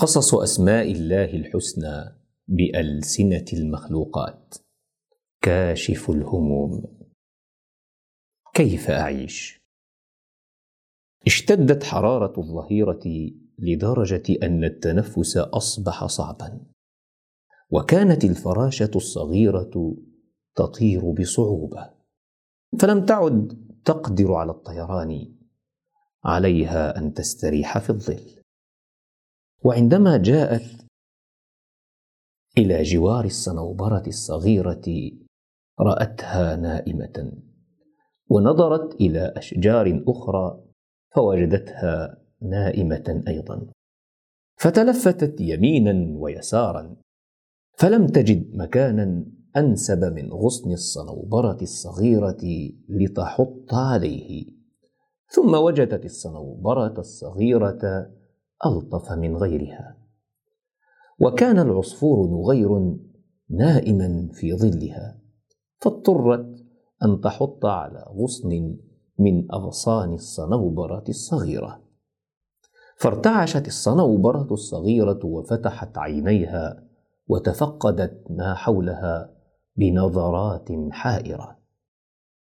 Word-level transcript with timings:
قصص 0.00 0.34
أسماء 0.34 0.92
الله 0.92 1.24
الحسنى 1.24 2.16
بألسنة 2.48 3.44
المخلوقات. 3.52 4.54
كاشف 5.42 6.10
الهموم. 6.10 6.98
كيف 8.54 8.90
أعيش؟ 8.90 9.60
اشتدت 11.26 11.84
حرارة 11.84 12.40
الظهيرة 12.40 13.00
لدرجة 13.58 14.22
أن 14.42 14.64
التنفس 14.64 15.36
أصبح 15.36 16.06
صعبا. 16.06 16.60
وكانت 17.70 18.24
الفراشة 18.24 18.90
الصغيرة 18.96 19.96
تطير 20.54 21.12
بصعوبة. 21.12 21.90
فلم 22.80 23.04
تعد 23.04 23.66
تقدر 23.84 24.32
على 24.32 24.50
الطيران. 24.50 25.34
عليها 26.24 26.98
أن 26.98 27.14
تستريح 27.14 27.78
في 27.78 27.90
الظل. 27.90 28.39
وعندما 29.64 30.16
جاءت 30.16 30.62
إلى 32.58 32.82
جوار 32.82 33.24
الصنوبرة 33.24 34.02
الصغيرة 34.06 35.10
رأتها 35.80 36.56
نائمة 36.56 37.32
ونظرت 38.30 38.94
إلى 38.94 39.32
أشجار 39.36 40.04
أخرى 40.08 40.64
فوجدتها 41.14 42.18
نائمة 42.42 43.22
أيضا. 43.28 43.66
فتلفتت 44.56 45.40
يمينا 45.40 46.18
ويسارا 46.18 46.96
فلم 47.78 48.06
تجد 48.06 48.56
مكانا 48.56 49.26
أنسب 49.56 50.04
من 50.04 50.32
غصن 50.32 50.72
الصنوبرة 50.72 51.58
الصغيرة 51.62 52.70
لتحط 52.88 53.74
عليه. 53.74 54.46
ثم 55.28 55.54
وجدت 55.54 56.04
الصنوبرة 56.04 56.98
الصغيرة 56.98 58.10
ألطف 58.66 59.12
من 59.12 59.36
غيرها. 59.36 59.96
وكان 61.20 61.58
العصفور 61.58 62.28
نغير 62.28 62.96
نائما 63.50 64.28
في 64.32 64.56
ظلها 64.56 65.18
فاضطرت 65.80 66.66
أن 67.04 67.20
تحط 67.20 67.66
على 67.66 68.04
غصن 68.08 68.76
من 69.18 69.52
أغصان 69.52 70.12
الصنوبرة 70.12 71.04
الصغيرة. 71.08 71.80
فارتعشت 72.96 73.66
الصنوبرة 73.66 74.48
الصغيرة 74.50 75.20
وفتحت 75.24 75.98
عينيها 75.98 76.84
وتفقدت 77.28 78.24
ما 78.30 78.54
حولها 78.54 79.34
بنظرات 79.76 80.68
حائرة. 80.90 81.58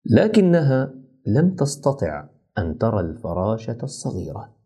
لكنها 0.06 0.94
لم 1.26 1.56
تستطع 1.56 2.30
أن 2.58 2.78
ترى 2.78 3.00
الفراشة 3.00 3.78
الصغيرة. 3.84 4.61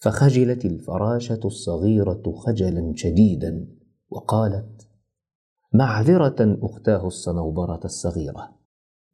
فخجلت 0.00 0.64
الفراشة 0.64 1.40
الصغيرة 1.44 2.22
خجلا 2.36 2.92
شديدا 2.96 3.68
وقالت 4.10 4.88
معذرة 5.72 6.58
أختاه 6.62 7.06
الصنوبرة 7.06 7.80
الصغيرة 7.84 8.60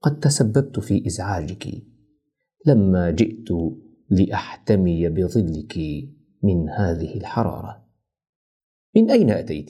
قد 0.03 0.21
تسببت 0.21 0.81
في 0.81 1.07
إزعاجك. 1.07 1.83
لما 2.67 3.11
جئت 3.11 3.49
لأحتمي 4.11 5.09
بظلك 5.09 5.79
من 6.43 6.69
هذه 6.69 7.17
الحرارة. 7.17 7.87
من 8.97 9.11
أين 9.11 9.31
أتيت؟ 9.31 9.69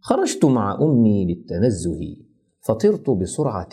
خرجت 0.00 0.44
مع 0.44 0.78
أمي 0.82 1.24
للتنزه 1.24 2.16
فطرت 2.60 3.10
بسرعة 3.10 3.68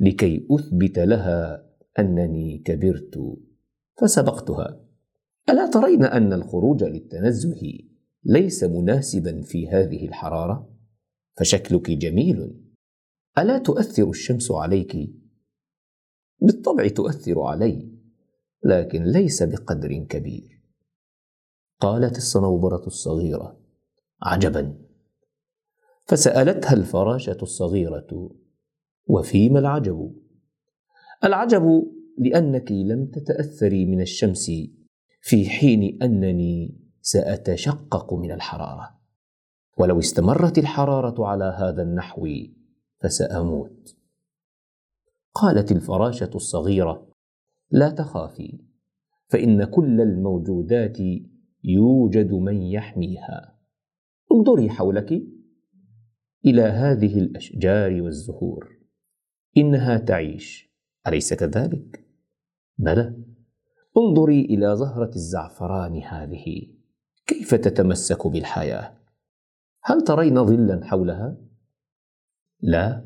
لكي 0.00 0.46
أثبت 0.50 0.98
لها 0.98 1.66
أنني 1.98 2.58
كبرت 2.58 3.38
فسبقتها. 4.00 4.87
ألا 5.48 5.70
ترين 5.70 6.04
أن 6.04 6.32
الخروج 6.32 6.84
للتنزه 6.84 7.78
ليس 8.24 8.64
مناسبا 8.64 9.42
في 9.42 9.68
هذه 9.68 10.08
الحرارة؟ 10.08 10.70
فشكلك 11.36 11.90
جميل. 11.90 12.60
ألا 13.38 13.58
تؤثر 13.58 14.10
الشمس 14.10 14.50
عليك؟ 14.50 15.10
بالطبع 16.40 16.88
تؤثر 16.88 17.40
علي 17.40 17.92
لكن 18.64 19.02
ليس 19.04 19.42
بقدر 19.42 20.06
كبير. 20.10 20.62
قالت 21.80 22.16
الصنوبرة 22.16 22.86
الصغيرة 22.86 23.60
عجبا. 24.22 24.78
فسألتها 26.04 26.72
الفراشة 26.72 27.38
الصغيرة 27.42 28.30
وفيما 29.06 29.58
العجب؟ 29.58 30.16
العجب 31.24 31.92
لأنك 32.18 32.72
لم 32.72 33.06
تتأثري 33.06 33.86
من 33.86 34.00
الشمس 34.00 34.50
في 35.20 35.48
حين 35.48 36.02
أنني 36.02 36.80
سأتشقق 37.00 38.14
من 38.14 38.32
الحرارة. 38.32 38.98
ولو 39.78 39.98
استمرت 39.98 40.58
الحرارة 40.58 41.26
على 41.26 41.56
هذا 41.58 41.82
النحو 41.82 42.28
فسأموت. 43.00 43.96
قالت 45.34 45.72
الفراشة 45.72 46.30
الصغيرة 46.34 47.08
لا 47.70 47.90
تخافي 47.90 48.58
فإن 49.28 49.64
كل 49.64 50.00
الموجودات 50.00 50.98
يوجد 51.64 52.32
من 52.32 52.62
يحميها. 52.62 53.58
انظري 54.32 54.70
حولك 54.70 55.22
إلى 56.46 56.62
هذه 56.62 57.18
الأشجار 57.18 58.02
والزهور. 58.02 58.78
إنها 59.56 59.98
تعيش. 59.98 60.68
أليس 61.06 61.34
كذلك؟ 61.34 62.06
بلى 62.78 63.16
انظري 63.98 64.40
إلى 64.40 64.76
زهرة 64.76 65.10
الزعفران 65.16 66.02
هذه. 66.02 66.66
كيف 67.26 67.54
تتمسك 67.54 68.26
بالحياة؟ 68.26 68.98
هل 69.82 70.04
ترين 70.04 70.44
ظلا 70.44 70.84
حولها؟ 70.84 71.36
لا. 72.60 73.04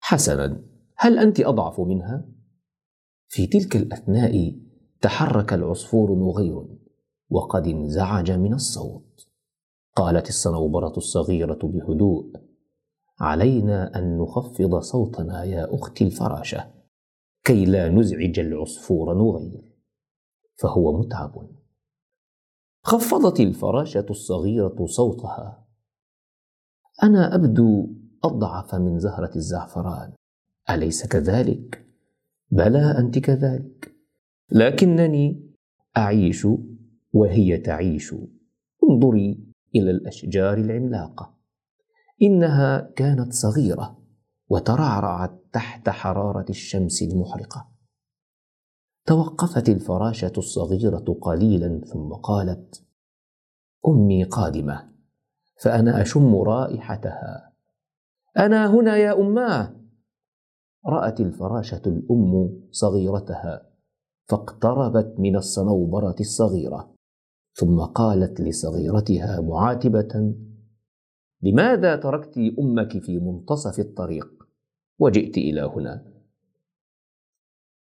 حسنا. 0.00 0.62
هل 0.96 1.18
أنت 1.18 1.40
أضعف 1.40 1.80
منها؟ 1.80 2.28
في 3.28 3.46
تلك 3.46 3.76
الأثناء 3.76 4.56
تحرك 5.00 5.52
العصفور 5.52 6.14
نغير 6.14 6.78
وقد 7.30 7.66
انزعج 7.66 8.30
من 8.30 8.54
الصوت. 8.54 9.26
قالت 9.96 10.28
الصنوبرة 10.28 10.92
الصغيرة 10.96 11.58
بهدوء 11.62 12.32
علينا 13.20 13.98
أن 13.98 14.18
نخفض 14.18 14.78
صوتنا 14.78 15.44
يا 15.44 15.74
أختي 15.74 16.04
الفراشة. 16.04 16.83
كي 17.44 17.64
لا 17.64 17.88
نزعج 17.88 18.38
العصفور 18.38 19.14
نغير. 19.14 19.74
فهو 20.56 20.98
متعب. 20.98 21.48
خفضت 22.82 23.40
الفراشة 23.40 24.06
الصغيرة 24.10 24.86
صوتها. 24.86 25.66
أنا 27.02 27.34
أبدو 27.34 27.94
أضعف 28.24 28.74
من 28.74 28.98
زهرة 28.98 29.30
الزعفران. 29.36 30.12
أليس 30.70 31.06
كذلك؟ 31.06 31.86
بلى 32.50 32.98
أنت 32.98 33.18
كذلك. 33.18 33.94
لكنني 34.50 35.54
أعيش 35.96 36.46
وهي 37.12 37.58
تعيش. 37.58 38.14
انظري 38.90 39.52
إلى 39.74 39.90
الأشجار 39.90 40.58
العملاقة. 40.58 41.38
إنها 42.22 42.92
كانت 42.96 43.32
صغيرة. 43.32 44.03
وترعرعت 44.48 45.44
تحت 45.52 45.88
حرارة 45.88 46.46
الشمس 46.50 47.02
المحرقة. 47.02 47.68
توقفت 49.06 49.68
الفراشة 49.68 50.32
الصغيرة 50.38 51.18
قليلا 51.20 51.80
ثم 51.92 52.12
قالت 52.12 52.84
أمي 53.88 54.24
قادمة 54.24 54.92
فأنا 55.62 56.02
أشم 56.02 56.36
رائحتها. 56.36 57.52
أنا 58.38 58.74
هنا 58.74 58.96
يا 58.96 59.20
اماه 59.20 59.84
رأت 60.86 61.20
الفراشة 61.20 61.82
الأم 61.86 62.62
صغيرتها 62.70 63.70
فاقتربت 64.28 65.14
من 65.18 65.36
الصنوبرة 65.36 66.16
الصغيرة 66.20 66.94
ثم 67.54 67.80
قالت 67.80 68.40
لصغيرتها 68.40 69.40
معاتبة 69.40 70.34
لماذا 71.42 71.96
تركت 71.96 72.38
أمك 72.58 72.98
في 72.98 73.18
منتصف 73.18 73.78
الطريق؟ 73.78 74.43
وجئت 74.98 75.38
إلى 75.38 75.60
هنا. 75.60 76.14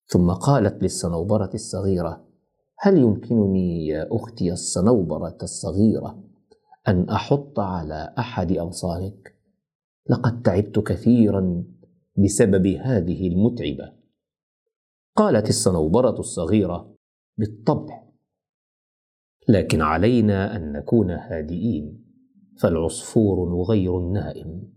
ثم 0.07 0.31
قالت 0.31 0.83
للصنوبرة 0.83 1.51
الصغيرة 1.55 2.25
هل 2.79 2.99
يمكنني 2.99 3.87
يا 3.87 4.09
أختي 4.11 4.53
الصنوبرة 4.53 5.39
الصغيرة 5.43 6.25
أن 6.89 7.09
أحط 7.09 7.61
على 7.61 8.15
أحد 8.19 8.53
اغصانك 8.53 9.37
لقد 10.11 10.43
تعبت 10.43 10.79
كثيرا 10.79 11.65
بسبب 12.17 12.67
هذه 12.67 13.29
المتعبة. 13.29 13.93
قالت 15.17 15.49
الصنوبرة 15.49 16.19
الصغيرة 16.19 16.95
بالطبع 17.39 18.03
لكن 19.49 19.81
علينا 19.81 20.57
أن 20.57 20.73
نكون 20.73 21.11
هادئين 21.11 22.05
فالعصفور 22.59 23.49
نغير 23.49 23.99
نائم 23.99 24.73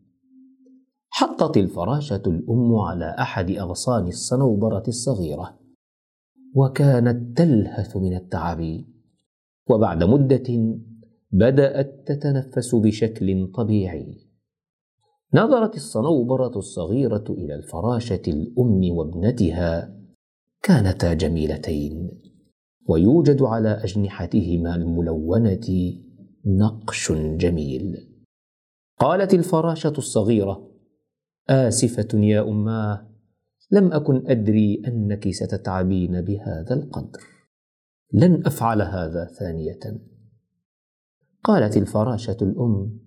حطت 1.17 1.57
الفراشة 1.57 2.21
الأم 2.27 2.75
على 2.75 3.15
أحد 3.19 3.51
أغصان 3.51 4.07
الصنوبرة 4.07 4.83
الصغيرة 4.87 5.59
وكانت 6.55 7.37
تلهث 7.37 7.97
من 7.97 8.15
التعب. 8.15 8.83
وبعد 9.69 10.03
مدة 10.03 10.77
بدأت 11.31 12.07
تتنفس 12.07 12.75
بشكل 12.75 13.51
طبيعي. 13.55 14.27
نظرت 15.33 15.75
الصنوبرة 15.75 16.57
الصغيرة 16.57 17.25
إلى 17.29 17.55
الفراشة 17.55 18.21
الأم 18.27 18.97
وابنتها 18.97 19.99
كانتا 20.63 21.13
جميلتين 21.13 22.21
ويوجد 22.89 23.41
على 23.41 23.69
أجنحتهما 23.69 24.75
الملونة 24.75 25.93
نقش 26.45 27.11
جميل. 27.11 28.09
قالت 28.99 29.33
الفراشة 29.33 29.93
الصغيرة 29.97 30.74
آسفة 31.49 32.07
يا 32.13 32.41
أماه 32.41 33.07
لم 33.71 33.93
أكن 33.93 34.23
أدري 34.27 34.81
أنك 34.87 35.29
ستتعبين 35.29 36.21
بهذا 36.21 36.73
القدر. 36.73 37.19
لن 38.13 38.43
أفعل 38.45 38.81
هذا 38.81 39.25
ثانية. 39.25 39.79
قالت 41.43 41.77
الفراشة 41.77 42.37
الأم 42.41 42.99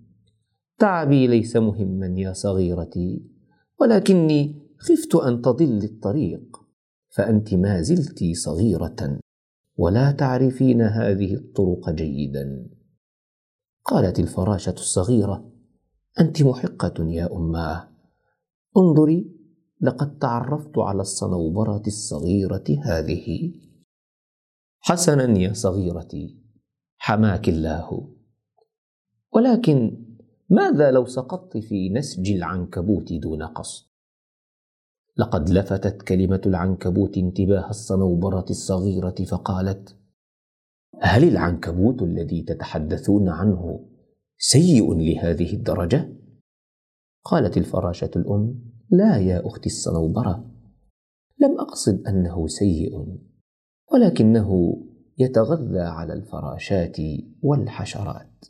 تعبي 0.77 1.27
ليس 1.27 1.55
مهما 1.55 2.07
يا 2.07 2.33
صغيرتي 2.33 3.25
ولكني 3.79 4.55
خفت 4.77 5.15
أن 5.15 5.41
تضل 5.41 5.83
الطريق 5.83 6.57
فأنت 7.09 7.53
ما 7.53 7.81
زلت 7.81 8.23
صغيرة 8.33 9.19
ولا 9.77 10.11
تعرفين 10.11 10.81
هذه 10.81 11.33
الطرق 11.33 11.89
جيدا. 11.89 12.69
قالت 13.85 14.19
الفراشة 14.19 14.73
الصغيرة 14.73 15.51
أنت 16.19 16.43
محقة 16.43 17.05
يا 17.09 17.35
أماه 17.35 17.98
انظري 18.79 19.39
لقد 19.81 20.17
تعرفت 20.17 20.77
على 20.77 21.01
الصنوبرة 21.01 21.83
الصغيرة 21.87 22.63
هذه. 22.83 23.53
حسنا 24.79 25.39
يا 25.39 25.53
صغيرتي 25.53 26.37
حماك 26.97 27.49
الله. 27.49 28.15
ولكن 29.31 30.05
ماذا 30.49 30.91
لو 30.91 31.05
سقطت 31.05 31.57
في 31.57 31.89
نسج 31.89 32.31
العنكبوت 32.31 33.13
دون 33.13 33.43
قصد؟ 33.43 33.89
لقد 35.17 35.49
لفتت 35.49 36.01
كلمة 36.01 36.41
العنكبوت 36.45 37.17
انتباه 37.17 37.69
الصنوبرة 37.69 38.45
الصغيرة 38.49 39.15
فقالت 39.29 39.95
هل 41.01 41.23
العنكبوت 41.23 42.01
الذي 42.01 42.41
تتحدثون 42.41 43.29
عنه 43.29 43.85
سيء 44.37 44.93
لهذه 44.93 45.53
الدرجة؟ 45.53 46.18
قالت 47.23 47.57
الفراشة 47.57 48.11
الأم 48.15 48.59
لا 48.89 49.17
يا 49.17 49.47
أختي 49.47 49.65
الصنوبرة 49.65 50.45
لم 51.39 51.59
أقصد 51.59 52.07
أنه 52.07 52.47
سيء 52.47 53.17
ولكنه 53.93 54.77
يتغذى 55.17 55.79
على 55.79 56.13
الفراشات 56.13 56.97
والحشرات 57.43 58.45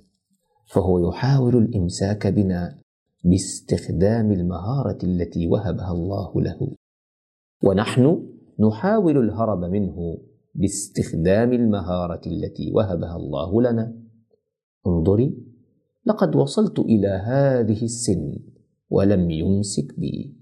فهو 0.67 1.09
يحاول 1.09 1.57
الإمساك 1.57 2.27
بنا 2.27 2.79
باستخدام 3.23 4.31
المهارة 4.31 4.97
التي 5.03 5.47
وهبها 5.47 5.91
الله 5.91 6.41
له 6.41 6.75
ونحن 7.63 8.29
نحاول 8.59 9.17
الهرب 9.17 9.65
منه 9.65 10.17
باستخدام 10.55 11.53
المهارة 11.53 12.21
التي 12.27 12.71
وهبها 12.71 13.15
الله 13.15 13.61
لنا. 13.61 13.95
انظري 14.87 15.37
لقد 16.05 16.35
وصلت 16.35 16.79
إلى 16.79 17.07
هذه 17.07 17.83
السن 17.83 18.39
ولم 18.89 19.31
يمسك 19.31 19.99
بي. 19.99 20.35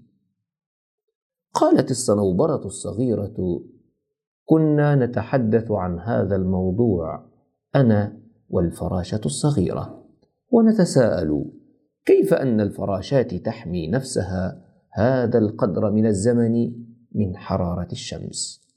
قالت 1.54 1.90
الصنوبرة 1.90 2.66
الصغيرة 2.66 3.64
كنا 4.44 4.94
نتحدث 4.94 5.70
عن 5.70 5.98
هذا 5.98 6.36
الموضوع 6.36 7.26
أنا 7.74 8.20
والفراشة 8.48 9.20
الصغيرة 9.24 10.04
ونتساءل 10.50 11.44
كيف 12.04 12.34
أن 12.34 12.60
الفراشات 12.60 13.34
تحمي 13.34 13.88
نفسها 13.88 14.64
هذا 14.92 15.38
القدر 15.38 15.90
من 15.90 16.06
الزمن 16.06 16.72
من 17.14 17.36
حرارة 17.36 17.88
الشمس؟ 17.92 18.68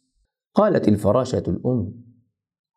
قالت 0.53 0.87
الفراشة 0.87 1.43
الأم 1.47 1.93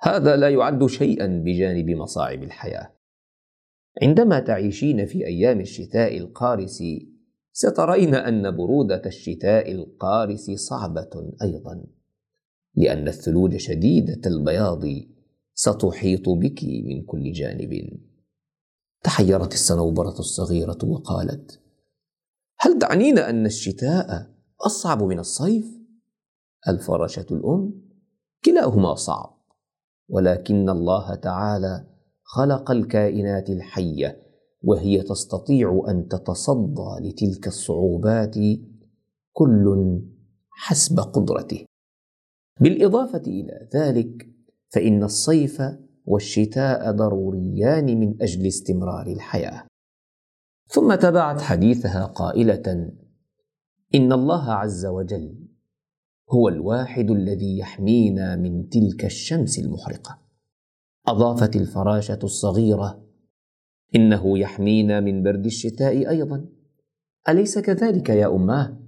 هذا 0.01 0.37
لا 0.37 0.49
يعد 0.49 0.87
شيئا 0.87 1.27
بجانب 1.27 1.91
مصاعب 1.91 2.43
الحياة. 2.43 2.91
عندما 4.03 4.41
تعيشين 4.41 5.07
في 5.07 5.27
أيام 5.27 5.61
الشتاء 5.61 6.19
القارس 6.19 6.83
سترين 7.53 8.15
أن 8.15 8.57
برودة 8.57 9.03
الشتاء 9.07 9.73
القارس 9.73 10.51
صعبة 10.51 11.33
أيضا 11.43 11.85
لأن 12.75 13.09
الثلوج 13.09 13.57
شديدة 13.57 14.31
البياض 14.31 14.85
ستحيط 15.55 16.29
بك 16.29 16.65
من 16.65 17.03
كل 17.03 17.33
جانب 17.33 18.01
تحيرت 19.03 19.53
الصنوبرة 19.53 20.19
الصغيرة 20.19 20.79
وقالت: 20.85 21.61
هل 22.59 22.79
تعنين 22.79 23.19
أن 23.19 23.47
الشتاء 23.47 24.31
أصعب 24.61 25.03
من 25.03 25.19
الصيف؟ 25.19 25.67
الفرشة 26.69 27.27
الأم: 27.31 27.83
كلاهما 28.45 28.95
صعب، 28.95 29.39
ولكن 30.09 30.69
الله 30.71 31.15
تعالى 31.15 31.94
خلق 32.25 32.71
الكائنات 32.71 33.51
الحية 33.51 34.23
وهي 34.63 35.03
تستطيع 35.03 35.85
أن 35.89 36.09
تتصدى 36.09 37.09
لتلك 37.09 37.47
الصعوبات 37.47 38.37
كل 39.33 40.01
حسب 40.51 41.01
قدرته. 41.01 41.65
بالإضافة 42.61 43.23
إلى 43.27 43.69
ذلك 43.75 44.29
فإن 44.69 45.03
الصيف 45.03 45.63
والشتاء 46.07 46.91
ضروريان 46.91 48.01
من 48.01 48.23
أجل 48.23 48.47
استمرار 48.47 49.07
الحياة 49.07 49.67
ثم 50.69 50.95
تبعت 50.95 51.41
حديثها 51.41 52.05
قائلة 52.05 52.93
إن 53.95 54.13
الله 54.13 54.53
عز 54.53 54.87
وجل 54.87 55.35
هو 56.31 56.49
الواحد 56.49 57.11
الذي 57.11 57.59
يحمينا 57.59 58.37
من 58.37 58.69
تلك 58.69 59.05
الشمس 59.05 59.59
المحرقة 59.59 60.24
أضافت 61.07 61.57
الفراشة 61.57 62.19
الصغيرة. 62.23 63.05
إنه 63.95 64.39
يحمينا 64.39 65.01
من 65.01 65.23
برد 65.23 65.45
الشتاء 65.47 66.09
أيضا. 66.11 66.49
أليس 67.29 67.59
كذلك 67.59 68.09
يا 68.09 68.35
اماه 68.35 68.79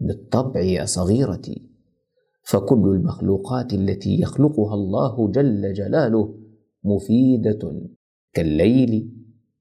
بالطبع 0.00 0.60
يا 0.60 0.84
صغيرتي. 0.84 1.70
فكل 2.42 2.88
المخلوقات 2.96 3.72
التي 3.72 4.20
يخلقها 4.20 4.74
الله 4.74 5.30
جل 5.30 5.72
جلاله 5.72 6.38
مفيدة 6.84 7.82
كالليل 8.32 9.12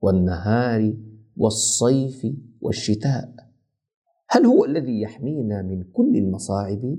والنهار 0.01 0.93
والصيف 1.37 2.27
والشتاء. 2.61 3.33
هل 4.29 4.45
هو 4.45 4.65
الذي 4.65 5.01
يحمينا 5.01 5.61
من 5.61 5.83
كل 5.83 6.17
المصاعب؟ 6.17 6.97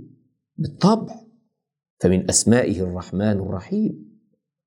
بالطبع. 0.57 1.21
فمن 2.01 2.29
أسمائه 2.31 2.81
الرحمن 2.81 3.23
الرحيم. 3.23 4.14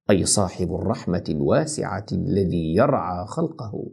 أي 0.09 0.25
صاحب 0.25 0.75
الرحمة 0.75 1.23
الواسعة 1.29 2.05
الذي 2.11 2.75
يرعى 2.75 3.25
خلقه. 3.25 3.91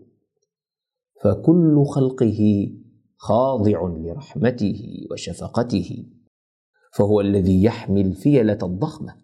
فكل 1.23 1.85
خلقه 1.87 2.71
خاضع 3.17 3.89
لرحمته 3.89 5.07
وشفقته. 5.11 6.07
فهو 6.93 7.21
الذي 7.21 7.65
يحمي 7.65 8.01
الفيلة 8.01 8.59
الضخمة 8.63 9.17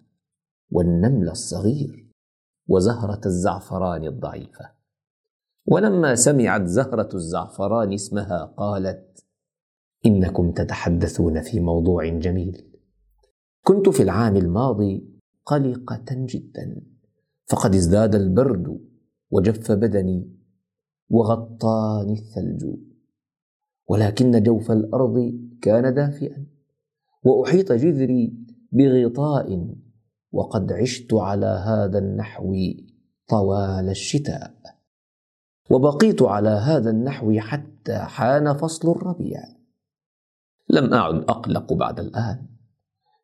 والنمل 0.71 1.29
الصغير 1.29 2.11
وزهرة 2.69 3.21
الزعفران 3.27 4.05
الضعيفة. 4.05 4.71
ولما 5.67 6.15
سمعت 6.15 6.67
زهرة 6.67 7.09
الزعفران 7.15 7.93
اسمها 7.93 8.45
قالت 8.45 9.25
إنكم 10.07 10.53
تتحدثون 10.53 11.43
في 11.43 11.61
موضوع 11.61 12.09
جميل. 12.09 12.71
كنت 13.65 13.89
في 13.89 14.03
العام 14.03 14.37
الماضي 14.37 15.10
قلقة 15.47 16.07
جدا. 16.11 16.83
فقد 17.47 17.75
ازداد 17.75 18.15
البرد 18.15 18.81
وجف 19.31 19.73
بدني 19.73 20.37
وغطاني 21.09 22.13
الثلج. 22.13 22.67
ولكن 23.89 24.43
جوف 24.43 24.71
الأرض 24.71 25.41
كان 25.63 25.95
دافئا 25.95 26.47
وأحيط 27.25 27.73
جذري 27.73 28.47
بغطاء 28.73 29.77
وقد 30.33 30.73
عشت 30.73 31.15
على 31.15 31.47
هذا 31.47 31.99
النحو 31.99 32.57
طوال 33.29 33.89
الشتاء. 33.89 34.55
وبقيت 35.71 36.23
على 36.23 36.49
هذا 36.49 36.91
النحو 36.91 37.39
حتى 37.39 37.99
حان 37.99 38.57
فصل 38.57 38.91
الربيع. 38.91 39.43
لم 40.69 40.95
أعد 40.95 41.15
أقلق 41.15 41.73
بعد 41.73 42.01
الآن. 42.01 42.50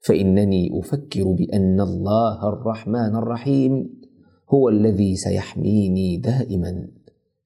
فإنني 0.01 0.71
أفكر 0.79 1.33
بأن 1.33 1.81
الله 1.81 2.49
الرحمن 2.49 3.17
الرحيم 3.17 4.01
هو 4.49 4.69
الذي 4.69 5.17
سيحميني 5.17 6.17
دائما 6.17 6.89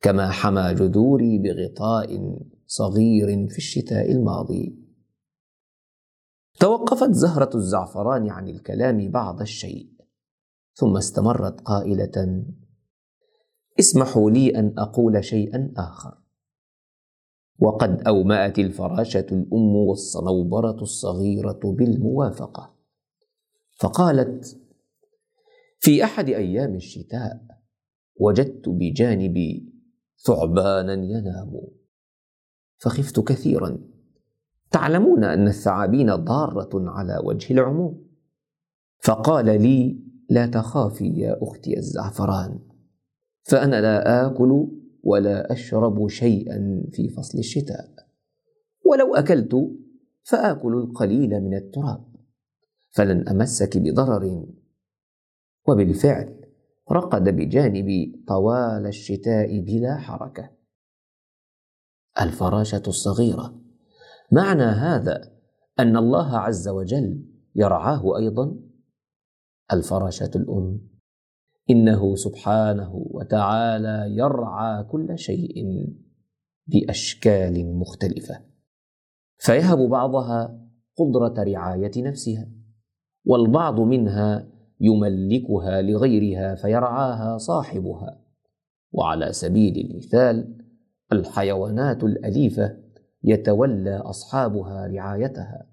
كما 0.01 0.31
حمى 0.31 0.75
جذوري 0.75 1.39
بغطاء 1.39 2.39
صغير 2.67 3.49
في 3.49 3.59
الشتاء 3.59 4.13
الماضي. 4.13 4.79
توقفت 6.61 7.11
زهرة 7.11 7.51
الزعفران 7.55 8.31
عن 8.31 8.49
الكلام 8.49 9.11
بعض 9.11 9.41
الشيء 9.41 9.91
ثم 10.75 10.97
استمرت 10.97 11.61
قائلة 11.61 12.45
اسمحوا 13.81 14.31
لي 14.31 14.59
أن 14.59 14.75
أقول 14.79 15.25
شيئا 15.25 15.73
آخر. 15.77 16.20
وقد 17.61 18.03
أومأت 18.09 18.59
الفراشة 18.59 19.27
الأم 19.33 19.77
والصنوبرة 19.77 20.83
الصغيرة 20.83 21.61
بالموافقة. 21.65 22.75
فقالت 23.77 24.61
في 25.79 26.05
أحد 26.05 26.29
أيام 26.29 26.75
الشتاء 26.75 27.41
وجدت 28.17 28.69
بجانبي 28.69 29.73
ثعبانا 30.27 30.93
ينام. 30.93 31.61
فخفت 32.79 33.21
كثيرا. 33.21 33.79
تعلمون 34.71 35.25
أن 35.25 35.47
الثعابين 35.47 36.15
ضارة 36.15 36.71
على 36.75 37.21
وجه 37.25 37.53
العموم. 37.53 38.07
فقال 39.03 39.63
لي 39.63 40.03
لا 40.31 40.47
تخافي 40.47 41.09
يا 41.09 41.39
أختي 41.43 41.79
الزعفران. 41.79 42.59
فأنا 43.43 43.81
لا 43.81 44.27
آكل 44.27 44.80
ولا 45.03 45.53
أشرب 45.53 46.09
شيئا 46.09 46.85
في 46.93 47.09
فصل 47.09 47.39
الشتاء. 47.39 47.95
ولو 48.87 49.15
أكلت 49.15 49.57
فآكل 50.23 50.75
القليل 50.75 51.41
من 51.41 51.55
التراب. 51.55 52.05
فلن 52.91 53.29
أمسك 53.29 53.79
بضرر. 53.79 54.47
وبالفعل 55.69 56.45
رقد 56.93 57.29
بجانبي 57.29 58.25
طوال 58.29 58.87
الشتاء 58.87 59.61
بلا 59.61 59.97
حركة. 59.97 60.51
الفراشة 62.21 62.83
الصغيرة. 62.89 63.61
معنى 64.33 64.63
هذا 64.63 65.33
أن 65.79 65.97
الله 65.97 66.39
عز 66.39 66.69
وجل 66.69 67.25
يرعاه 67.55 68.17
أيضا. 68.17 68.57
الفراشة 69.73 70.31
الأم. 70.37 70.90
إنه 71.71 72.15
سبحانه 72.15 73.07
وتعالى 73.11 74.17
يرعى 74.17 74.85
كل 74.85 75.19
شيء 75.19 75.55
بأشكال 76.67 77.79
مختلفة. 77.79 78.41
فيهب 79.39 79.79
بعضها 79.79 80.61
قدرة 80.97 81.43
رعاية 81.43 81.91
نفسها 81.97 82.49
والبعض 83.25 83.81
منها 83.81 84.49
يملكها 84.81 85.83
لغيرها 85.83 86.55
فيرعاها 86.55 87.39
صاحبها. 87.39 88.21
وعلى 88.93 89.33
سبيل 89.33 89.87
المثال 89.87 90.57
الحيوانات 91.13 92.05
الأليفة 92.05 92.77
يتولى 93.25 93.97
أصحابها 93.97 94.87
رعايتها. 94.87 95.67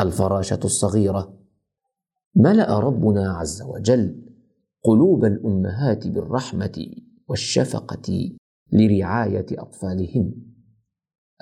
الفراشة 0.00 0.60
الصغيرة 0.64 1.38
ملأ 2.34 2.78
ربنا 2.78 3.32
عز 3.32 3.62
وجل 3.62 4.25
قلوب 4.86 5.24
الأمهات 5.24 6.06
بالرحمة 6.06 6.86
والشفقة 7.28 8.36
لرعاية 8.72 9.46
أطفالهن. 9.52 10.34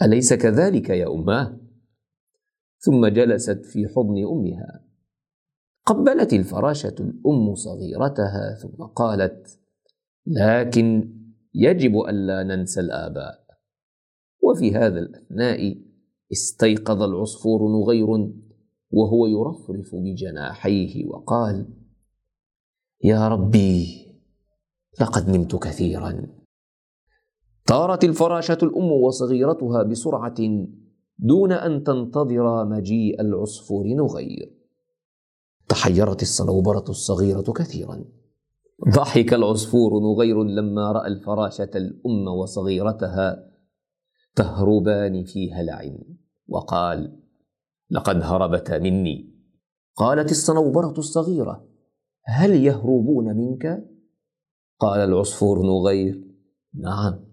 أليس 0.02 0.34
كذلك 0.34 0.90
يا 0.90 1.06
اماه 1.14 1.60
ثم 2.78 3.06
جلست 3.06 3.64
في 3.64 3.88
حضن 3.88 4.24
أمها. 4.26 4.84
قبلت 5.86 6.32
الفراشة 6.32 6.94
الأم 7.00 7.54
صغيرتها 7.54 8.54
ثم 8.62 8.84
قالت 8.84 9.60
لكن 10.26 11.14
يجب 11.54 11.98
الا 11.98 12.42
ننسى 12.42 12.80
الآباء. 12.80 13.44
وفي 14.42 14.74
هذا 14.74 14.98
الأثناء 14.98 15.76
استيقظ 16.32 17.02
العصفور 17.02 17.68
نغير 17.68 18.32
وهو 18.90 19.26
يرفرف 19.26 19.94
بجناحيه 19.94 21.06
وقال 21.06 21.83
يا 23.04 23.28
ربي 23.28 24.06
لقد 25.00 25.28
نمت 25.28 25.56
كثيرا. 25.56 26.26
طارت 27.66 28.04
الفراشة 28.04 28.58
الأم 28.62 28.92
وصغيرتها 28.92 29.82
بسرعة 29.82 30.34
دون 31.18 31.52
أن 31.52 31.82
تنتظر 31.84 32.64
مجيء 32.64 33.20
العصفور 33.20 33.86
نغير. 33.86 34.54
تحيرت 35.68 36.22
الصنوبرة 36.22 36.84
الصغيرة 36.88 37.52
كثيرا. 37.52 38.04
ضحك 38.88 39.34
العصفور 39.34 40.00
نغير 40.00 40.42
لما 40.42 40.92
رأى 40.92 41.06
الفراشة 41.06 41.70
الأم 41.74 42.28
وصغيرتها 42.28 43.50
تهربان 44.36 45.24
في 45.24 45.52
هلع 45.52 45.92
وقال 46.48 47.22
لقد 47.90 48.22
هربتا 48.22 48.78
مني. 48.78 49.34
قالت 49.96 50.30
الصنوبرة 50.30 50.94
الصغيرة 50.98 51.73
هل 52.24 52.54
يهربون 52.54 53.36
منك؟ 53.36 53.84
قال 54.78 55.00
العصفور 55.00 55.62
نغير 55.62 56.24
نعم. 56.74 57.24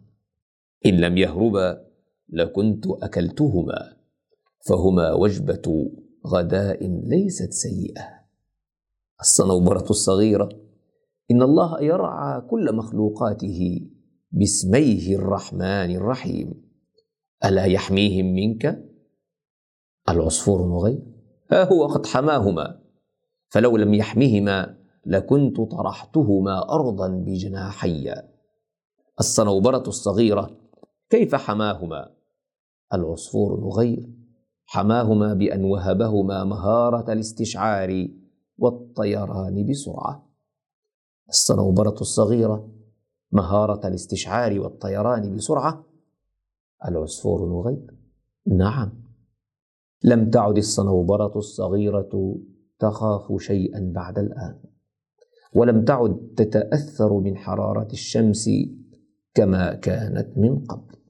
إن 0.86 0.98
لم 1.00 1.18
يهربا 1.18 1.88
لكنت 2.30 2.86
أكلتهما 2.88 3.98
فهما 4.68 5.14
وجبة 5.14 5.92
غداء 6.28 6.88
ليست 6.88 7.52
سيئة. 7.52 8.22
الصنوبرة 9.22 9.90
الصغيرة. 9.90 10.50
إن 11.32 11.42
الله 11.42 11.82
يرعى 11.82 12.42
كل 12.42 12.76
مخلوقاته 12.76 13.90
باسميه 14.32 15.16
الرحمن 15.16 15.96
الرحيم. 15.96 16.54
ألا 17.46 17.66
يحميهم 17.66 18.26
منك؟ 18.26 18.86
العصفور 20.10 20.68
نغير 20.68 21.04
ها 21.52 21.64
هو 21.64 21.88
قد 21.88 22.06
حماهما. 22.06 22.82
فلو 23.50 23.78
لم 23.78 23.94
يحمهما 23.94 24.81
لكنت 25.06 25.62
طرحتهما 25.62 26.74
أرضا 26.74 27.08
بجناحي. 27.08 28.14
الصنوبرة 29.20 29.84
الصغيرة 29.88 30.58
كيف 31.10 31.36
حماهما؟ 31.36 32.12
العصفور 32.94 33.60
نغير 33.60 34.10
حماهما 34.66 35.34
بأن 35.34 35.64
وهبهما 35.64 36.44
مهارة 36.44 37.14
الاستشعار 37.14 38.08
والطيران 38.58 39.66
بسرعة. 39.66 40.28
الصنوبرة 41.30 41.96
الصغيرة 42.02 42.70
مهارة 43.32 43.88
الاستشعار 43.88 44.60
والطيران 44.60 45.36
بسرعة. 45.36 45.86
العصفور 46.88 47.50
نغير 47.50 47.98
نعم. 48.48 49.02
لم 50.04 50.30
تعد 50.30 50.58
الصنوبرة 50.58 51.38
الصغيرة 51.38 52.40
تخاف 52.80 53.42
شيئا 53.42 53.92
بعد 53.96 54.20
الآن. 54.20 54.71
ولم 55.54 55.86
تعد 55.86 56.18
تتأثر 56.38 57.20
من 57.20 57.38
حرارة 57.38 57.88
الشمس 57.94 58.50
كما 59.34 59.74
كانت 59.74 60.38
من 60.38 60.60
قبل. 60.60 61.01